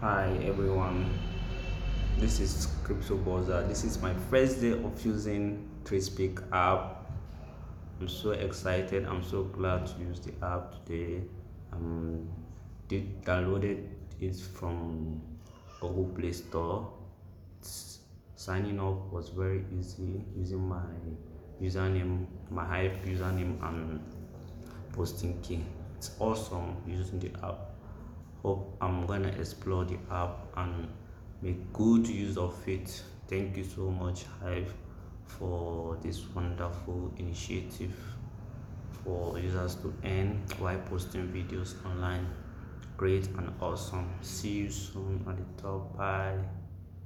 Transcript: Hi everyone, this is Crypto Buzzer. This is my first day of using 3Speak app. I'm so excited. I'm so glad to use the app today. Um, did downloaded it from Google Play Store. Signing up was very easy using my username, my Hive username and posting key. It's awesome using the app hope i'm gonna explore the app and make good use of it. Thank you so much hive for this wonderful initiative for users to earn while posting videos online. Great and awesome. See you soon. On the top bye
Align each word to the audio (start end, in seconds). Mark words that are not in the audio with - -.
Hi 0.00 0.30
everyone, 0.46 1.10
this 2.16 2.40
is 2.40 2.68
Crypto 2.84 3.16
Buzzer. 3.18 3.66
This 3.68 3.84
is 3.84 4.00
my 4.00 4.14
first 4.30 4.62
day 4.62 4.70
of 4.70 5.04
using 5.04 5.68
3Speak 5.84 6.40
app. 6.52 7.04
I'm 8.00 8.08
so 8.08 8.30
excited. 8.30 9.04
I'm 9.04 9.22
so 9.22 9.42
glad 9.42 9.86
to 9.88 10.00
use 10.00 10.18
the 10.20 10.32
app 10.42 10.72
today. 10.86 11.20
Um, 11.74 12.26
did 12.88 13.22
downloaded 13.24 13.88
it 14.22 14.36
from 14.36 15.20
Google 15.82 16.06
Play 16.16 16.32
Store. 16.32 16.90
Signing 18.36 18.80
up 18.80 19.12
was 19.12 19.28
very 19.28 19.66
easy 19.78 20.24
using 20.34 20.66
my 20.66 20.80
username, 21.60 22.24
my 22.50 22.64
Hive 22.64 22.96
username 23.04 23.62
and 23.62 24.00
posting 24.94 25.38
key. 25.42 25.62
It's 25.98 26.12
awesome 26.18 26.78
using 26.86 27.18
the 27.18 27.32
app 27.46 27.70
hope 28.42 28.76
i'm 28.80 29.06
gonna 29.06 29.28
explore 29.28 29.84
the 29.84 29.98
app 30.10 30.46
and 30.56 30.88
make 31.42 31.72
good 31.72 32.06
use 32.06 32.36
of 32.36 32.54
it. 32.68 33.02
Thank 33.28 33.56
you 33.56 33.64
so 33.64 33.90
much 33.90 34.24
hive 34.42 34.72
for 35.24 35.96
this 36.02 36.22
wonderful 36.34 37.12
initiative 37.16 37.96
for 39.04 39.38
users 39.38 39.76
to 39.76 39.94
earn 40.04 40.42
while 40.58 40.78
posting 40.90 41.28
videos 41.28 41.74
online. 41.86 42.26
Great 42.96 43.26
and 43.28 43.52
awesome. 43.60 44.10
See 44.20 44.50
you 44.50 44.70
soon. 44.70 45.24
On 45.26 45.36
the 45.36 45.62
top 45.62 45.96
bye 45.96 46.38